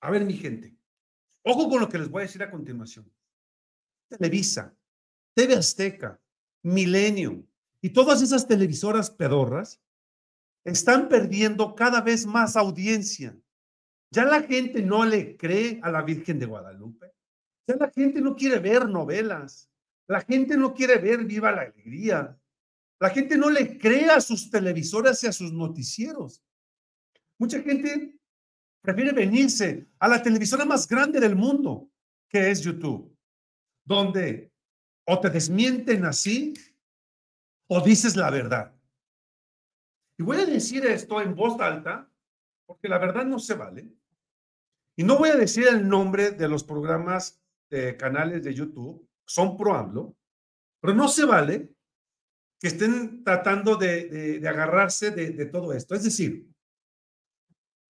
A 0.01 0.09
ver, 0.09 0.25
mi 0.25 0.33
gente, 0.33 0.75
ojo 1.43 1.69
con 1.69 1.81
lo 1.81 1.87
que 1.87 1.99
les 1.99 2.09
voy 2.09 2.21
a 2.21 2.25
decir 2.25 2.41
a 2.41 2.49
continuación. 2.49 3.14
Televisa, 4.09 4.75
TV 5.33 5.55
Azteca, 5.55 6.19
Milenio 6.63 7.45
y 7.81 7.89
todas 7.91 8.21
esas 8.21 8.47
televisoras 8.47 9.11
pedorras 9.11 9.81
están 10.63 11.07
perdiendo 11.07 11.75
cada 11.75 12.01
vez 12.01 12.25
más 12.25 12.55
audiencia. 12.55 13.37
Ya 14.11 14.25
la 14.25 14.41
gente 14.41 14.81
no 14.81 15.05
le 15.05 15.37
cree 15.37 15.79
a 15.83 15.91
la 15.91 16.01
Virgen 16.01 16.39
de 16.39 16.45
Guadalupe. 16.45 17.13
Ya 17.67 17.75
la 17.75 17.91
gente 17.91 18.21
no 18.21 18.35
quiere 18.35 18.59
ver 18.59 18.87
novelas. 18.87 19.69
La 20.07 20.21
gente 20.21 20.57
no 20.57 20.73
quiere 20.73 20.97
ver 20.97 21.25
Viva 21.25 21.51
la 21.51 21.61
Alegría. 21.61 22.39
La 22.99 23.09
gente 23.09 23.37
no 23.37 23.49
le 23.49 23.77
cree 23.77 24.09
a 24.09 24.21
sus 24.21 24.49
televisoras 24.49 25.23
y 25.23 25.27
a 25.27 25.31
sus 25.31 25.51
noticieros. 25.51 26.41
Mucha 27.37 27.61
gente 27.61 28.17
prefiere 28.81 29.11
venirse 29.11 29.87
a 29.99 30.07
la 30.07 30.21
televisora 30.21 30.63
más 30.63 30.87
grande 30.87 31.19
del 31.19 31.35
mundo, 31.35 31.89
que 32.29 32.49
es 32.49 32.61
YouTube, 32.61 33.14
donde 33.85 34.51
o 35.07 35.19
te 35.19 35.29
desmienten 35.29 36.05
así 36.05 36.53
o 37.67 37.81
dices 37.81 38.15
la 38.15 38.29
verdad. 38.29 38.73
Y 40.17 40.23
voy 40.23 40.37
a 40.37 40.45
decir 40.45 40.85
esto 40.85 41.21
en 41.21 41.35
voz 41.35 41.59
alta, 41.59 42.09
porque 42.65 42.87
la 42.87 42.97
verdad 42.97 43.25
no 43.25 43.39
se 43.39 43.53
vale. 43.53 43.87
Y 44.97 45.03
no 45.03 45.17
voy 45.17 45.29
a 45.29 45.35
decir 45.35 45.67
el 45.67 45.87
nombre 45.87 46.31
de 46.31 46.47
los 46.47 46.63
programas 46.63 47.41
de 47.69 47.97
canales 47.97 48.43
de 48.43 48.53
YouTube, 48.53 49.07
son 49.25 49.57
pro 49.57 49.75
AMLO, 49.75 50.15
pero 50.79 50.93
no 50.93 51.07
se 51.07 51.25
vale 51.25 51.75
que 52.59 52.67
estén 52.67 53.23
tratando 53.23 53.75
de, 53.75 54.39
de, 54.39 54.47
agarrarse 54.47 55.11
de, 55.11 55.45
todo 55.47 55.73
esto. 55.73 55.95
Es 55.95 56.03
decir, 56.03 56.47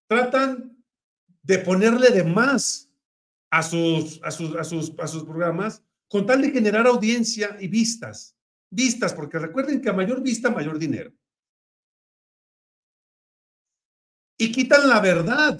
tratan 0.08 0.84
de 1.44 1.60
ponerle 1.60 2.10
de 2.10 2.24
más 2.24 2.85
a 3.58 3.64
sus, 3.64 4.22
a 4.24 4.32
sus, 4.32 4.56
a 4.56 4.64
sus, 4.64 4.94
a 4.98 5.08
sus 5.08 5.24
programas 5.24 5.84
con 6.08 6.26
tal 6.26 6.42
de 6.42 6.52
generar 6.52 6.88
audiencia 6.88 7.58
y 7.60 7.68
vistas. 7.68 8.36
Vistas, 8.70 9.14
porque 9.14 9.40
recuerden 9.40 9.82
que 9.82 9.90
a 9.90 9.94
mayor 9.94 10.22
vista, 10.22 10.50
mayor 10.50 10.78
dinero. 10.78 11.14
Y 14.38 14.52
quitan 14.52 14.88
la 14.88 15.00
verdad 15.00 15.60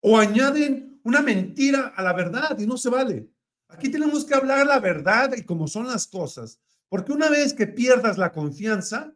o 0.00 0.18
añaden 0.18 1.00
una 1.04 1.20
mentira 1.20 1.88
a 1.88 2.02
la 2.02 2.12
verdad 2.12 2.58
y 2.58 2.66
no 2.66 2.76
se 2.76 2.88
vale. 2.88 3.28
Aquí 3.68 3.90
tenemos 3.90 4.24
que 4.24 4.34
hablar 4.34 4.66
la 4.66 4.80
verdad 4.80 5.32
y 5.36 5.44
cómo 5.44 5.68
son 5.68 5.86
las 5.86 6.06
cosas 6.06 6.60
porque 6.90 7.12
una 7.12 7.30
vez 7.30 7.54
que 7.54 7.68
pierdas 7.68 8.18
la 8.18 8.32
confianza, 8.32 9.14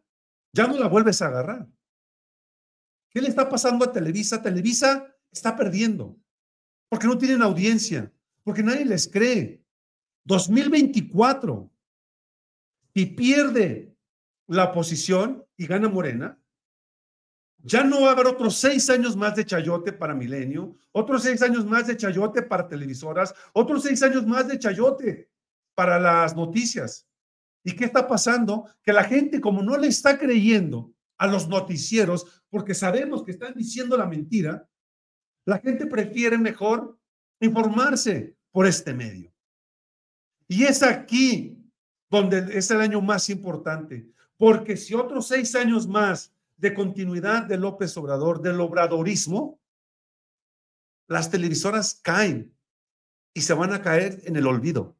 ya 0.53 0.65
no 0.65 0.79
la 0.79 0.87
vuelves 0.87 1.21
a 1.21 1.27
agarrar. 1.27 1.67
¿Qué 3.09 3.21
le 3.21 3.27
está 3.27 3.49
pasando 3.49 3.83
a 3.83 3.91
Televisa? 3.91 4.41
Televisa 4.41 5.13
está 5.29 5.55
perdiendo, 5.57 6.17
porque 6.89 7.07
no 7.07 7.17
tienen 7.17 7.41
audiencia, 7.41 8.11
porque 8.43 8.63
nadie 8.63 8.85
les 8.85 9.07
cree. 9.07 9.61
2024, 10.25 11.71
si 12.93 13.05
pierde 13.05 13.95
la 14.47 14.71
posición 14.71 15.45
y 15.57 15.67
gana 15.67 15.89
Morena, 15.89 16.39
ya 17.59 17.83
no 17.83 18.01
va 18.01 18.13
otros 18.29 18.57
seis 18.57 18.89
años 18.91 19.15
más 19.15 19.35
de 19.35 19.43
chayote 19.43 19.91
para 19.91 20.13
Milenio, 20.13 20.75
otros 20.91 21.23
seis 21.23 21.41
años 21.41 21.65
más 21.65 21.87
de 21.87 21.97
chayote 21.97 22.43
para 22.43 22.67
televisoras, 22.67 23.33
otros 23.53 23.83
seis 23.83 24.03
años 24.03 24.25
más 24.27 24.47
de 24.47 24.59
chayote 24.59 25.31
para 25.73 25.99
las 25.99 26.35
noticias. 26.35 27.07
¿Y 27.63 27.75
qué 27.75 27.85
está 27.85 28.07
pasando? 28.07 28.69
Que 28.83 28.93
la 28.93 29.03
gente, 29.03 29.41
como 29.41 29.63
no 29.63 29.77
le 29.77 29.87
está 29.87 30.19
creyendo 30.19 30.93
a 31.17 31.25
los 31.25 31.47
noticieros, 31.47 32.43
porque 32.51 32.75
sabemos 32.75 33.23
que 33.23 33.31
están 33.31 33.55
diciendo 33.55 33.97
la 33.97 34.05
mentira, 34.05 34.69
la 35.45 35.59
gente 35.59 35.85
prefiere 35.85 36.37
mejor 36.37 36.97
informarse 37.39 38.35
por 38.51 38.65
este 38.65 38.93
medio. 38.93 39.31
Y 40.47 40.63
es 40.63 40.83
aquí 40.83 41.57
donde 42.09 42.57
es 42.57 42.69
el 42.71 42.81
año 42.81 43.01
más 43.01 43.29
importante, 43.29 44.07
porque 44.37 44.77
si 44.77 44.93
otros 44.93 45.27
seis 45.27 45.55
años 45.55 45.87
más 45.87 46.33
de 46.57 46.73
continuidad 46.73 47.43
de 47.43 47.57
López 47.57 47.95
Obrador, 47.97 48.41
del 48.41 48.59
obradorismo, 48.59 49.59
las 51.07 51.29
televisoras 51.29 51.99
caen 52.01 52.53
y 53.33 53.41
se 53.41 53.53
van 53.53 53.73
a 53.73 53.81
caer 53.81 54.21
en 54.25 54.35
el 54.35 54.47
olvido. 54.47 54.95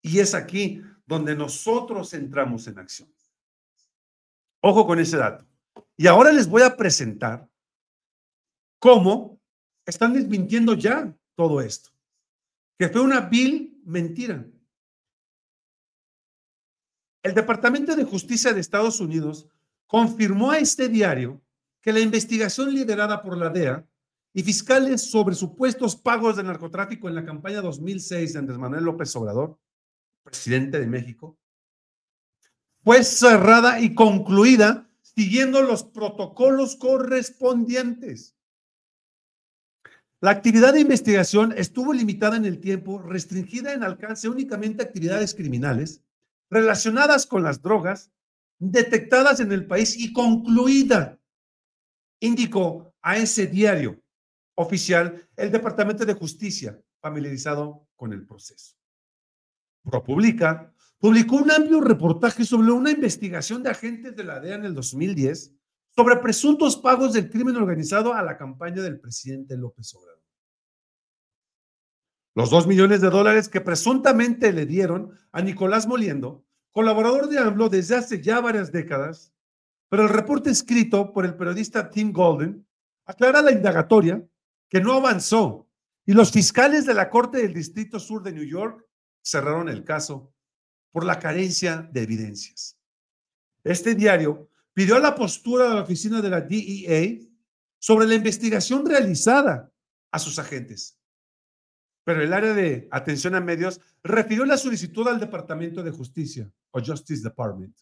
Y 0.00 0.20
es 0.20 0.34
aquí 0.34 0.82
donde 1.06 1.34
nosotros 1.34 2.14
entramos 2.14 2.66
en 2.68 2.78
acción. 2.78 3.12
Ojo 4.60 4.86
con 4.86 4.98
ese 4.98 5.16
dato. 5.16 5.44
Y 5.96 6.06
ahora 6.06 6.32
les 6.32 6.48
voy 6.48 6.62
a 6.62 6.76
presentar 6.76 7.48
cómo 8.86 9.40
están 9.84 10.12
desmintiendo 10.12 10.74
ya 10.74 11.12
todo 11.34 11.60
esto, 11.60 11.90
que 12.78 12.88
fue 12.88 13.00
una 13.00 13.20
vil 13.20 13.82
mentira. 13.84 14.46
El 17.24 17.34
Departamento 17.34 17.96
de 17.96 18.04
Justicia 18.04 18.52
de 18.52 18.60
Estados 18.60 19.00
Unidos 19.00 19.48
confirmó 19.88 20.52
a 20.52 20.58
este 20.58 20.88
diario 20.88 21.42
que 21.80 21.92
la 21.92 21.98
investigación 21.98 22.72
liderada 22.72 23.22
por 23.24 23.36
la 23.36 23.50
DEA 23.50 23.84
y 24.32 24.44
fiscales 24.44 25.10
sobre 25.10 25.34
supuestos 25.34 25.96
pagos 25.96 26.36
de 26.36 26.44
narcotráfico 26.44 27.08
en 27.08 27.16
la 27.16 27.24
campaña 27.24 27.60
2006 27.62 28.34
de 28.34 28.38
Andrés 28.38 28.58
Manuel 28.58 28.84
López 28.84 29.16
Obrador 29.16 29.58
presidente 30.22 30.78
de 30.78 30.86
México, 30.86 31.36
fue 32.84 33.02
cerrada 33.02 33.80
y 33.80 33.96
concluida 33.96 34.88
siguiendo 35.02 35.60
los 35.62 35.82
protocolos 35.82 36.76
correspondientes. 36.76 38.35
La 40.20 40.30
actividad 40.30 40.72
de 40.72 40.80
investigación 40.80 41.52
estuvo 41.56 41.92
limitada 41.92 42.36
en 42.36 42.46
el 42.46 42.58
tiempo, 42.58 43.00
restringida 43.02 43.74
en 43.74 43.82
alcance 43.82 44.28
únicamente 44.28 44.82
a 44.82 44.86
actividades 44.86 45.34
criminales 45.34 46.02
relacionadas 46.48 47.26
con 47.26 47.42
las 47.42 47.60
drogas 47.60 48.10
detectadas 48.58 49.40
en 49.40 49.52
el 49.52 49.66
país 49.66 49.96
y 49.98 50.12
concluida, 50.12 51.20
indicó 52.20 52.94
a 53.02 53.18
ese 53.18 53.46
diario 53.46 54.00
oficial 54.54 55.28
el 55.36 55.50
Departamento 55.50 56.06
de 56.06 56.14
Justicia, 56.14 56.80
familiarizado 57.00 57.86
con 57.94 58.12
el 58.14 58.24
proceso. 58.26 58.74
ProPublica 59.84 60.72
publicó 60.98 61.36
un 61.36 61.50
amplio 61.50 61.80
reportaje 61.82 62.44
sobre 62.44 62.72
una 62.72 62.90
investigación 62.90 63.62
de 63.62 63.70
agentes 63.70 64.16
de 64.16 64.24
la 64.24 64.40
DEA 64.40 64.54
en 64.54 64.64
el 64.64 64.74
2010 64.74 65.52
sobre 65.96 66.16
presuntos 66.16 66.76
pagos 66.76 67.14
del 67.14 67.30
crimen 67.30 67.56
organizado 67.56 68.12
a 68.12 68.22
la 68.22 68.36
campaña 68.36 68.82
del 68.82 69.00
presidente 69.00 69.56
López 69.56 69.94
Obrador. 69.94 70.22
Los 72.34 72.50
dos 72.50 72.66
millones 72.66 73.00
de 73.00 73.08
dólares 73.08 73.48
que 73.48 73.62
presuntamente 73.62 74.52
le 74.52 74.66
dieron 74.66 75.18
a 75.32 75.40
Nicolás 75.40 75.86
Moliendo, 75.86 76.44
colaborador 76.70 77.30
de 77.30 77.38
AMLO 77.38 77.70
desde 77.70 77.96
hace 77.96 78.20
ya 78.20 78.42
varias 78.42 78.70
décadas, 78.70 79.32
pero 79.88 80.02
el 80.02 80.10
reporte 80.10 80.50
escrito 80.50 81.14
por 81.14 81.24
el 81.24 81.34
periodista 81.34 81.88
Tim 81.88 82.12
Golden 82.12 82.66
aclara 83.06 83.40
la 83.40 83.52
indagatoria 83.52 84.22
que 84.68 84.82
no 84.82 84.92
avanzó 84.92 85.66
y 86.04 86.12
los 86.12 86.30
fiscales 86.30 86.84
de 86.84 86.92
la 86.92 87.08
Corte 87.08 87.38
del 87.38 87.54
Distrito 87.54 87.98
Sur 87.98 88.22
de 88.22 88.32
New 88.32 88.44
York 88.44 88.84
cerraron 89.22 89.70
el 89.70 89.82
caso 89.82 90.34
por 90.90 91.04
la 91.04 91.18
carencia 91.18 91.88
de 91.90 92.02
evidencias. 92.02 92.78
Este 93.64 93.94
diario 93.94 94.50
pidió 94.76 94.98
la 94.98 95.14
postura 95.14 95.70
de 95.70 95.74
la 95.74 95.80
oficina 95.80 96.20
de 96.20 96.28
la 96.28 96.42
DEA 96.42 97.26
sobre 97.78 98.06
la 98.06 98.14
investigación 98.14 98.84
realizada 98.84 99.72
a 100.12 100.18
sus 100.18 100.38
agentes. 100.38 101.00
Pero 102.04 102.22
el 102.22 102.30
área 102.34 102.52
de 102.52 102.86
atención 102.90 103.34
a 103.34 103.40
medios 103.40 103.80
refirió 104.02 104.44
la 104.44 104.58
solicitud 104.58 105.08
al 105.08 105.18
Departamento 105.18 105.82
de 105.82 105.92
Justicia 105.92 106.52
o 106.72 106.84
Justice 106.84 107.22
Department, 107.22 107.74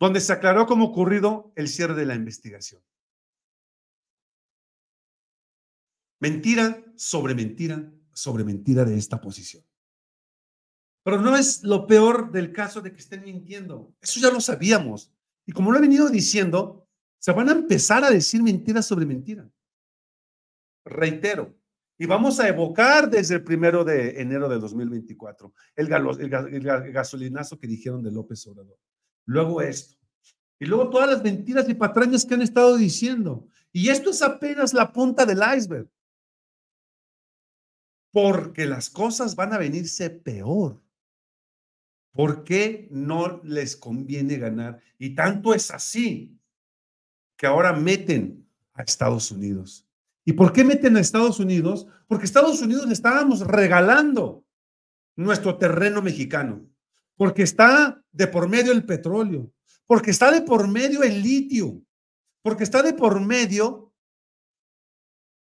donde 0.00 0.20
se 0.20 0.32
aclaró 0.32 0.64
cómo 0.64 0.86
ocurrido 0.86 1.52
el 1.54 1.68
cierre 1.68 1.94
de 1.94 2.06
la 2.06 2.14
investigación. 2.14 2.82
Mentira 6.18 6.82
sobre 6.96 7.34
mentira 7.34 7.92
sobre 8.14 8.42
mentira 8.42 8.86
de 8.86 8.96
esta 8.96 9.20
posición. 9.20 9.62
Pero 11.04 11.20
no 11.20 11.36
es 11.36 11.62
lo 11.62 11.86
peor 11.86 12.32
del 12.32 12.54
caso 12.54 12.80
de 12.80 12.90
que 12.90 13.00
estén 13.00 13.22
mintiendo. 13.22 13.94
Eso 14.00 14.18
ya 14.18 14.30
lo 14.30 14.40
sabíamos. 14.40 15.12
Y 15.46 15.52
como 15.52 15.70
lo 15.70 15.78
he 15.78 15.80
venido 15.80 16.08
diciendo, 16.08 16.86
se 17.18 17.32
van 17.32 17.48
a 17.48 17.52
empezar 17.52 18.04
a 18.04 18.10
decir 18.10 18.42
mentiras 18.42 18.86
sobre 18.86 19.06
mentira. 19.06 19.48
Reitero, 20.84 21.56
y 21.98 22.06
vamos 22.06 22.38
a 22.40 22.48
evocar 22.48 23.08
desde 23.08 23.36
el 23.36 23.44
primero 23.44 23.84
de 23.84 24.20
enero 24.20 24.48
de 24.48 24.58
2024 24.58 25.54
el, 25.76 25.92
el 25.92 26.92
gasolinazo 26.92 27.58
que 27.58 27.66
dijeron 27.66 28.02
de 28.02 28.12
López 28.12 28.46
Obrador. 28.46 28.78
Luego 29.24 29.62
esto. 29.62 29.96
Y 30.58 30.66
luego 30.66 30.90
todas 30.90 31.10
las 31.10 31.22
mentiras 31.22 31.68
y 31.68 31.74
patrañas 31.74 32.24
que 32.24 32.34
han 32.34 32.42
estado 32.42 32.76
diciendo. 32.76 33.46
Y 33.72 33.88
esto 33.88 34.10
es 34.10 34.22
apenas 34.22 34.74
la 34.74 34.92
punta 34.92 35.24
del 35.24 35.40
iceberg. 35.56 35.88
Porque 38.12 38.66
las 38.66 38.88
cosas 38.88 39.34
van 39.34 39.52
a 39.52 39.58
venirse 39.58 40.08
peor. 40.10 40.82
¿Por 42.16 42.44
qué 42.44 42.88
no 42.90 43.42
les 43.44 43.76
conviene 43.76 44.38
ganar? 44.38 44.80
Y 44.98 45.14
tanto 45.14 45.52
es 45.52 45.70
así 45.70 46.40
que 47.36 47.46
ahora 47.46 47.74
meten 47.74 48.48
a 48.72 48.82
Estados 48.82 49.30
Unidos. 49.30 49.86
¿Y 50.24 50.32
por 50.32 50.52
qué 50.52 50.64
meten 50.64 50.96
a 50.96 51.00
Estados 51.00 51.38
Unidos? 51.38 51.86
Porque 52.08 52.24
Estados 52.24 52.62
Unidos 52.62 52.90
estábamos 52.90 53.40
regalando 53.46 54.46
nuestro 55.14 55.58
terreno 55.58 56.00
mexicano, 56.00 56.66
porque 57.16 57.42
está 57.42 58.02
de 58.12 58.26
por 58.26 58.48
medio 58.48 58.72
el 58.72 58.86
petróleo, 58.86 59.52
porque 59.86 60.10
está 60.10 60.32
de 60.32 60.40
por 60.40 60.68
medio 60.68 61.02
el 61.02 61.22
litio, 61.22 61.82
porque 62.42 62.64
está 62.64 62.82
de 62.82 62.94
por 62.94 63.20
medio 63.20 63.92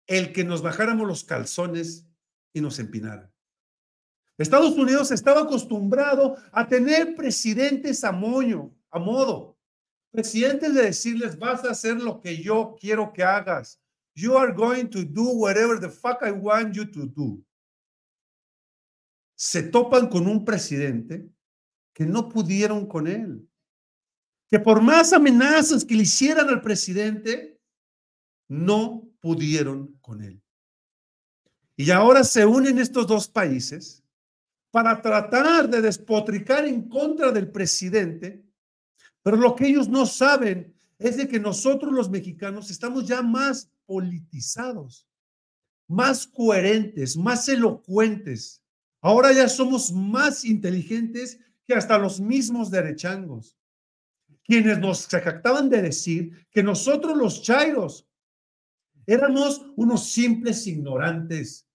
el 0.06 0.32
que 0.34 0.44
nos 0.44 0.62
bajáramos 0.62 1.08
los 1.08 1.24
calzones 1.24 2.08
y 2.54 2.62
nos 2.62 2.78
empinaran. 2.78 3.32
Estados 4.40 4.78
Unidos 4.78 5.12
estaba 5.12 5.42
acostumbrado 5.42 6.38
a 6.54 6.66
tener 6.66 7.14
presidentes 7.14 8.06
a 8.06 8.14
moño, 8.14 8.74
a 8.90 8.98
modo. 8.98 9.58
Presidentes 10.12 10.74
de 10.74 10.82
decirles, 10.82 11.38
vas 11.38 11.66
a 11.66 11.72
hacer 11.72 12.02
lo 12.02 12.22
que 12.22 12.42
yo 12.42 12.78
quiero 12.80 13.12
que 13.12 13.22
hagas. 13.22 13.82
You 14.16 14.38
are 14.38 14.54
going 14.54 14.86
to 14.88 15.04
do 15.04 15.30
whatever 15.34 15.78
the 15.78 15.90
fuck 15.90 16.22
I 16.26 16.32
want 16.32 16.74
you 16.74 16.90
to 16.90 17.06
do. 17.06 17.44
Se 19.36 19.62
topan 19.62 20.08
con 20.08 20.26
un 20.26 20.46
presidente 20.46 21.30
que 21.94 22.06
no 22.06 22.30
pudieron 22.30 22.88
con 22.88 23.08
él. 23.08 23.46
Que 24.50 24.58
por 24.58 24.82
más 24.82 25.12
amenazas 25.12 25.84
que 25.84 25.96
le 25.96 26.04
hicieran 26.04 26.48
al 26.48 26.62
presidente, 26.62 27.60
no 28.48 29.06
pudieron 29.20 30.00
con 30.02 30.24
él. 30.24 30.42
Y 31.76 31.92
ahora 31.92 32.24
se 32.24 32.46
unen 32.46 32.80
estos 32.80 33.06
dos 33.06 33.28
países 33.28 34.02
para 34.72 35.02
tratar 35.02 35.70
de 35.70 35.82
despotricar 35.82 36.66
en 36.66 36.88
contra 36.88 37.32
del 37.32 37.52
presidente, 37.52 38.44
pero 39.24 39.38
lo 39.38 39.56
que 39.56 39.68
ellos 39.68 39.90
no 39.90 40.06
saben 40.06 40.76
es 40.98 41.18
de 41.18 41.28
que 41.28 41.40
nosotros 41.40 41.92
los 41.94 42.10
mexicanos 42.10 42.70
estamos 42.70 43.08
ya 43.08 43.22
más 43.22 43.72
politizados, 43.86 45.08
más 45.88 46.28
coherentes, 46.28 47.18
más 47.18 47.48
elocuentes. 47.48 48.64
Ahora 49.02 49.32
ya 49.32 49.48
somos 49.48 49.92
más 49.92 50.46
inteligentes 50.46 51.40
que 51.66 51.74
hasta 51.74 51.98
los 51.98 52.20
mismos 52.20 52.70
derechangos, 52.70 53.58
quienes 54.44 54.80
nos 54.80 55.08
jactaban 55.08 55.70
de 55.70 55.82
decir 55.82 56.48
que 56.52 56.64
nosotros 56.64 57.18
los 57.18 57.42
chairos 57.42 58.08
éramos 59.06 59.66
unos 59.76 60.10
simples 60.10 60.68
ignorantes, 60.68 61.68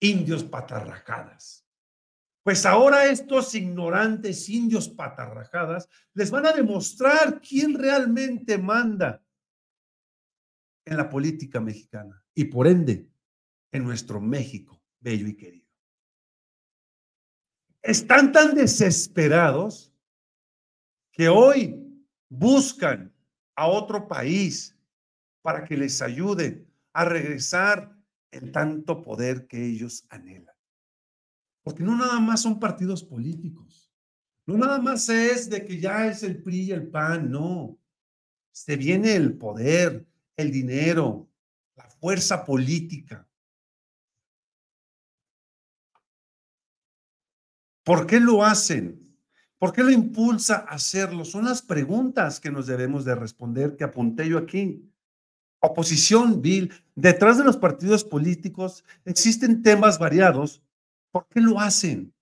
indios 0.00 0.44
patarracadas. 0.44 1.65
Pues 2.46 2.64
ahora 2.64 3.06
estos 3.06 3.56
ignorantes 3.56 4.48
indios 4.48 4.88
patarrajadas 4.88 5.88
les 6.14 6.30
van 6.30 6.46
a 6.46 6.52
demostrar 6.52 7.40
quién 7.40 7.74
realmente 7.76 8.56
manda 8.56 9.20
en 10.84 10.96
la 10.96 11.10
política 11.10 11.58
mexicana 11.60 12.24
y 12.36 12.44
por 12.44 12.68
ende 12.68 13.10
en 13.72 13.82
nuestro 13.82 14.20
México 14.20 14.80
bello 15.00 15.26
y 15.26 15.36
querido. 15.36 15.66
Están 17.82 18.30
tan 18.30 18.54
desesperados 18.54 19.92
que 21.10 21.28
hoy 21.28 21.84
buscan 22.28 23.12
a 23.56 23.66
otro 23.66 24.06
país 24.06 24.78
para 25.42 25.64
que 25.64 25.76
les 25.76 26.00
ayude 26.00 26.64
a 26.92 27.06
regresar 27.06 27.92
el 28.30 28.52
tanto 28.52 29.02
poder 29.02 29.48
que 29.48 29.66
ellos 29.66 30.06
anhelan. 30.10 30.55
Porque 31.66 31.82
no 31.82 31.96
nada 31.96 32.20
más 32.20 32.42
son 32.42 32.60
partidos 32.60 33.02
políticos. 33.02 33.90
No 34.46 34.56
nada 34.56 34.78
más 34.78 35.08
es 35.08 35.50
de 35.50 35.64
que 35.64 35.80
ya 35.80 36.06
es 36.06 36.22
el 36.22 36.40
PRI 36.40 36.60
y 36.60 36.70
el 36.70 36.86
PAN, 36.86 37.28
no. 37.28 37.76
Se 38.52 38.76
viene 38.76 39.16
el 39.16 39.36
poder, 39.36 40.06
el 40.36 40.52
dinero, 40.52 41.28
la 41.74 41.90
fuerza 41.90 42.44
política. 42.44 43.28
¿Por 47.82 48.06
qué 48.06 48.20
lo 48.20 48.44
hacen? 48.44 49.18
¿Por 49.58 49.72
qué 49.72 49.82
lo 49.82 49.90
impulsa 49.90 50.58
a 50.68 50.74
hacerlo? 50.74 51.24
Son 51.24 51.46
las 51.46 51.62
preguntas 51.62 52.38
que 52.38 52.52
nos 52.52 52.68
debemos 52.68 53.04
de 53.04 53.16
responder 53.16 53.74
que 53.74 53.82
apunté 53.82 54.28
yo 54.28 54.38
aquí. 54.38 54.88
Oposición, 55.58 56.40
Bill. 56.40 56.72
Detrás 56.94 57.38
de 57.38 57.44
los 57.44 57.56
partidos 57.56 58.04
políticos 58.04 58.84
existen 59.04 59.64
temas 59.64 59.98
variados 59.98 60.62
¿Por 61.16 61.26
qué 61.28 61.40
lo 61.40 61.58
hacen? 61.58 62.14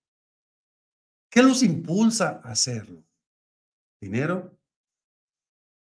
¿Qué 1.29 1.43
los 1.43 1.65
impulsa 1.65 2.41
a 2.45 2.53
hacerlo? 2.53 3.05
¿Dinero? 4.01 4.57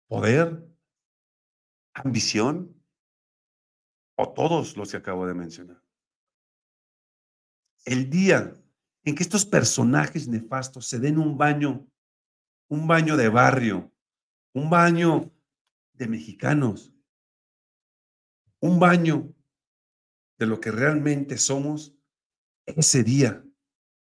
¿Poder? 0.07 0.67
¿Ambición? 1.93 2.75
¿O 4.17 4.33
todos 4.33 4.75
los 4.75 4.89
que 4.89 4.97
acabo 4.97 5.27
de 5.27 5.35
mencionar? 5.35 5.79
El 7.85 8.09
día 8.09 8.51
en 9.03 9.13
que 9.13 9.21
estos 9.21 9.45
personajes 9.45 10.27
nefastos 10.27 10.87
se 10.87 10.97
den 10.97 11.19
un 11.19 11.37
baño, 11.37 11.87
un 12.67 12.87
baño 12.87 13.15
de 13.15 13.29
barrio, 13.29 13.93
un 14.55 14.71
baño 14.71 15.31
de 15.93 16.07
mexicanos, 16.07 16.91
un 18.59 18.79
baño 18.79 19.31
de 20.39 20.47
lo 20.47 20.59
que 20.59 20.71
realmente 20.71 21.37
somos, 21.37 21.95
ese 22.65 23.03
día 23.03 23.43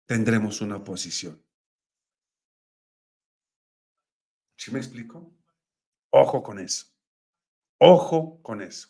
tendremos 0.07 0.61
una 0.61 0.77
oposición. 0.77 1.43
¿Sí 4.57 4.71
me 4.71 4.79
explico? 4.79 5.35
Ojo 6.11 6.43
con 6.43 6.59
eso. 6.59 6.87
Ojo 7.79 8.41
con 8.43 8.63
eso. 8.63 8.89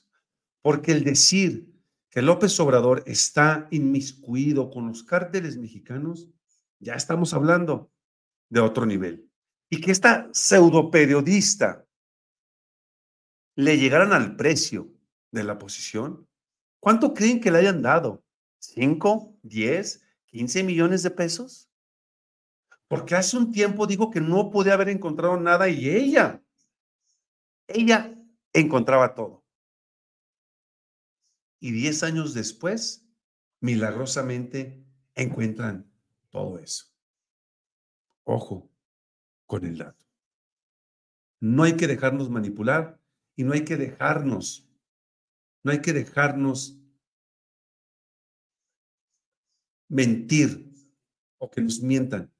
Porque 0.62 0.92
el 0.92 1.04
decir 1.04 1.74
que 2.10 2.22
López 2.22 2.58
Obrador 2.60 3.02
está 3.06 3.66
inmiscuido 3.70 4.70
con 4.70 4.86
los 4.86 5.02
cárteles 5.02 5.56
mexicanos, 5.56 6.30
ya 6.78 6.94
estamos 6.94 7.34
hablando 7.34 7.90
de 8.50 8.60
otro 8.60 8.86
nivel. 8.86 9.28
Y 9.68 9.80
que 9.80 9.90
esta 9.90 10.28
pseudo 10.32 10.90
periodista 10.90 11.84
le 13.56 13.78
llegaran 13.78 14.12
al 14.12 14.36
precio 14.36 14.92
de 15.32 15.44
la 15.44 15.58
posición, 15.58 16.28
¿cuánto 16.80 17.14
creen 17.14 17.40
que 17.40 17.50
le 17.50 17.58
hayan 17.58 17.82
dado? 17.82 18.23
¿Cinco, 18.72 19.36
diez, 19.42 20.02
quince 20.24 20.62
millones 20.62 21.02
de 21.02 21.10
pesos? 21.10 21.70
Porque 22.88 23.14
hace 23.14 23.36
un 23.36 23.52
tiempo 23.52 23.86
dijo 23.86 24.10
que 24.10 24.20
no 24.20 24.50
podía 24.50 24.74
haber 24.74 24.88
encontrado 24.88 25.38
nada 25.38 25.68
y 25.68 25.90
ella, 25.90 26.42
ella 27.66 28.14
encontraba 28.52 29.14
todo. 29.14 29.44
Y 31.60 31.72
diez 31.72 32.02
años 32.02 32.32
después, 32.32 33.06
milagrosamente, 33.60 34.82
encuentran 35.14 35.90
todo 36.30 36.58
eso. 36.58 36.86
Ojo 38.24 38.70
con 39.46 39.66
el 39.66 39.76
dato. 39.76 40.06
No 41.40 41.64
hay 41.64 41.76
que 41.76 41.86
dejarnos 41.86 42.30
manipular 42.30 42.98
y 43.36 43.44
no 43.44 43.52
hay 43.52 43.64
que 43.64 43.76
dejarnos, 43.76 44.66
no 45.62 45.72
hay 45.72 45.82
que 45.82 45.92
dejarnos 45.92 46.80
mentir 49.88 50.72
o 51.38 51.50
que 51.50 51.60
nos 51.60 51.80
mientan, 51.80 52.32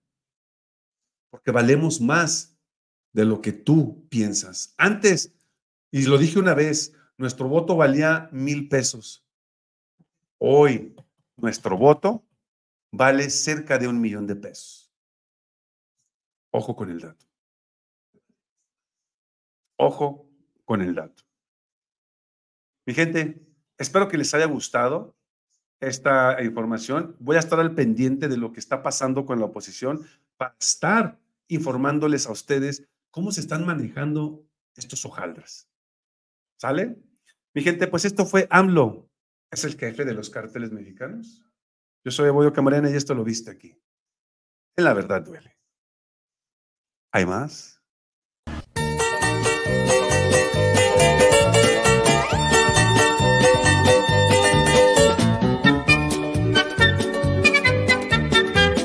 porque 1.30 1.50
valemos 1.50 2.00
más 2.00 2.57
de 3.12 3.24
lo 3.24 3.40
que 3.40 3.52
tú 3.52 4.07
piensas. 4.09 4.74
Antes, 4.76 5.35
y 5.90 6.04
lo 6.04 6.18
dije 6.18 6.38
una 6.38 6.54
vez, 6.54 6.94
nuestro 7.16 7.48
voto 7.48 7.76
valía 7.76 8.28
mil 8.33 8.68
pesos. 8.68 9.24
Hoy, 10.38 10.96
nuestro 11.37 11.76
voto 11.76 12.26
vale 12.90 13.30
cerca 13.30 13.78
de 13.78 13.88
un 13.88 14.00
millón 14.00 14.26
de 14.26 14.37
pesos. 14.37 14.92
Ojo 16.50 16.74
con 16.76 16.90
el 16.90 17.00
dato. 17.00 17.26
Ojo 19.76 20.28
con 20.64 20.83
el 20.83 20.94
dato. 20.94 21.24
Mi 22.87 22.94
gente, 22.94 23.44
espero 23.78 24.09
que 24.09 24.18
les 24.18 24.33
haya 24.35 24.46
gustado 24.46 25.16
esta 25.88 26.42
información. 26.42 27.16
Voy 27.18 27.37
a 27.37 27.40
estar 27.40 27.61
al 27.61 27.75
pendiente 27.75 28.29
de 28.29 28.37
lo 28.37 28.53
que 28.53 28.61
está 28.61 28.83
pasando 28.83 29.25
con 29.27 29.38
la 29.38 29.47
oposición 29.47 30.07
para 30.37 30.57
estar 30.59 31.18
informándoles 31.49 32.27
a 32.27 32.33
ustedes 32.33 32.88
cómo 33.11 33.31
se 33.33 33.40
están 33.40 33.64
manejando 33.64 34.44
estos 34.77 35.05
hojaldras. 35.05 35.68
¿Sale? 36.59 36.97
Mi 37.55 37.62
gente, 37.62 37.87
pues 37.87 38.05
esto 38.05 38.27
fue 38.27 38.47
AMLO. 38.51 39.09
Es 39.51 39.64
el 39.64 39.79
jefe 39.79 40.05
de 40.05 40.14
los 40.14 40.31
cárteles 40.31 40.73
mexicanos. 40.73 41.44
Yo 42.05 42.11
soy 42.11 42.29
Eboyo 42.29 42.53
Camarena 42.53 42.90
y 42.90 42.94
esto 42.94 43.14
lo 43.14 43.23
viste 43.23 43.51
aquí. 43.51 43.81
En 44.77 44.85
la 44.85 44.94
verdad 44.94 45.23
duele. 45.23 45.57
¿Hay 47.12 47.25
más? 47.27 47.81